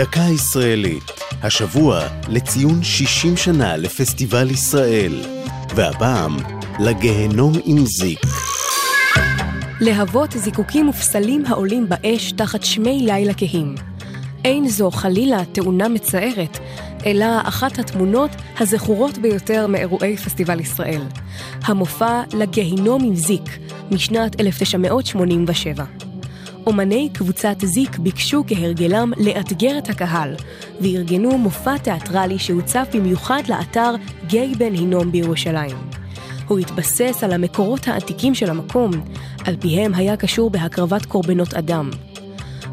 דקה 0.00 0.20
ישראלית, 0.20 1.10
השבוע 1.42 2.00
לציון 2.28 2.82
60 2.82 3.36
שנה 3.36 3.76
לפסטיבל 3.76 4.50
ישראל, 4.50 5.22
והפעם 5.74 6.36
לגיהנום 6.78 7.52
עם 7.64 7.86
זיק. 7.86 8.20
להבות 9.80 10.32
זיקוקים 10.32 10.88
ופסלים 10.88 11.46
העולים 11.46 11.88
באש 11.88 12.32
תחת 12.32 12.62
שמי 12.62 13.00
לילה 13.02 13.34
כהים. 13.34 13.74
אין 14.44 14.68
זו 14.68 14.90
חלילה 14.90 15.44
תאונה 15.52 15.88
מצערת, 15.88 16.58
אלא 17.06 17.26
אחת 17.42 17.78
התמונות 17.78 18.30
הזכורות 18.60 19.18
ביותר 19.18 19.66
מאירועי 19.66 20.16
פסטיבל 20.16 20.60
ישראל. 20.60 21.02
המופע 21.64 22.22
לגיהינום 22.32 23.04
עם 23.04 23.14
זיק, 23.14 23.58
משנת 23.90 24.40
1987. 24.40 26.09
אומני 26.66 27.08
קבוצת 27.12 27.56
זיק 27.64 27.98
ביקשו 27.98 28.44
כהרגלם 28.46 29.12
לאתגר 29.16 29.78
את 29.78 29.88
הקהל, 29.88 30.34
וארגנו 30.80 31.38
מופע 31.38 31.78
תיאטרלי 31.78 32.38
שהוצב 32.38 32.84
במיוחד 32.94 33.42
לאתר 33.48 33.94
גיא 34.26 34.54
בן 34.58 34.72
הינום 34.72 35.12
בירושלים. 35.12 35.76
הוא 36.48 36.58
התבסס 36.58 37.24
על 37.24 37.32
המקורות 37.32 37.88
העתיקים 37.88 38.34
של 38.34 38.50
המקום, 38.50 38.90
על 39.46 39.56
פיהם 39.60 39.94
היה 39.94 40.16
קשור 40.16 40.50
בהקרבת 40.50 41.06
קורבנות 41.06 41.54
אדם. 41.54 41.90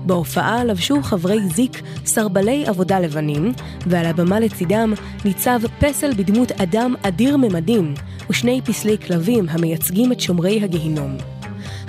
בהופעה 0.06 0.64
לבשו 0.64 1.04
חברי 1.04 1.40
זיק 1.50 1.82
סרבלי 2.06 2.66
עבודה 2.68 3.00
לבנים, 3.00 3.54
ועל 3.86 4.06
הבמה 4.06 4.40
לצידם 4.40 4.94
ניצב 5.26 5.60
פסל 5.80 6.14
בדמות 6.14 6.52
אדם 6.52 6.96
אדיר 7.02 7.38
ממדים, 7.38 7.94
ושני 8.30 8.62
פסלי 8.66 8.98
כלבים 8.98 9.46
המייצגים 9.50 10.12
את 10.12 10.20
שומרי 10.20 10.64
הגיהינום. 10.64 11.37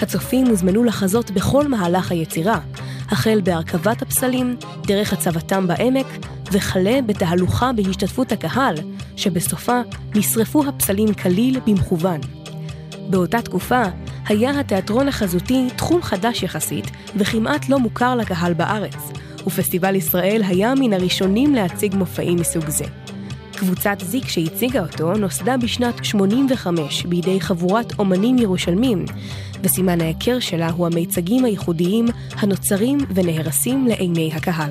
הצופים 0.00 0.46
הוזמנו 0.46 0.84
לחזות 0.84 1.30
בכל 1.30 1.68
מהלך 1.68 2.10
היצירה, 2.10 2.60
החל 3.08 3.40
בהרכבת 3.44 4.02
הפסלים, 4.02 4.56
דרך 4.86 5.12
הצבתם 5.12 5.66
בעמק, 5.66 6.06
וכלה 6.52 7.02
בתהלוכה 7.06 7.72
בהשתתפות 7.72 8.32
הקהל, 8.32 8.74
שבסופה 9.16 9.80
נשרפו 10.14 10.64
הפסלים 10.68 11.14
כליל 11.14 11.60
במכוון. 11.66 12.20
באותה 13.10 13.42
תקופה 13.42 13.82
היה 14.26 14.60
התיאטרון 14.60 15.08
החזותי 15.08 15.68
תחום 15.76 16.02
חדש 16.02 16.42
יחסית 16.42 16.90
וכמעט 17.16 17.68
לא 17.68 17.78
מוכר 17.78 18.14
לקהל 18.14 18.54
בארץ, 18.54 18.96
ופסטיבל 19.46 19.94
ישראל 19.94 20.42
היה 20.46 20.74
מן 20.74 20.92
הראשונים 20.92 21.54
להציג 21.54 21.94
מופעים 21.94 22.36
מסוג 22.36 22.68
זה. 22.68 22.84
קבוצת 23.58 23.96
זיק 24.04 24.28
שהציגה 24.28 24.80
אותו 24.80 25.12
נוסדה 25.12 25.56
בשנת 25.56 26.04
85 26.04 27.06
בידי 27.06 27.40
חבורת 27.40 27.98
אומנים 27.98 28.38
ירושלמים, 28.38 29.04
וסימן 29.62 30.00
ההיכר 30.00 30.40
שלה 30.40 30.70
הוא 30.70 30.86
המיצגים 30.86 31.44
הייחודיים 31.44 32.06
הנוצרים 32.36 32.98
ונהרסים 33.14 33.86
לעיני 33.86 34.30
הקהל. 34.34 34.70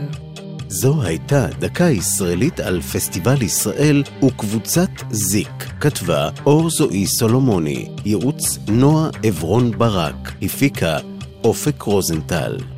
זו 0.68 1.04
הייתה 1.04 1.48
דקה 1.60 1.84
ישראלית 1.84 2.60
על 2.60 2.82
פסטיבל 2.82 3.42
ישראל 3.42 4.04
וקבוצת 4.26 4.90
זיק. 5.12 5.64
כתבה 5.80 6.30
אור 6.46 6.70
זועי 6.70 7.08
סולומוני, 7.08 7.90
ייעוץ 8.06 8.58
נועה 8.68 9.10
עברון 9.24 9.72
ברק, 9.72 10.32
הפיקה 10.42 10.98
אופק 11.44 11.82
רוזנטל. 11.82 12.77